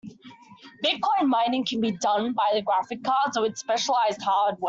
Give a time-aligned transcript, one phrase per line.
[0.83, 4.59] Bitcoin mining can be done with graphic cards or with specialized hardware.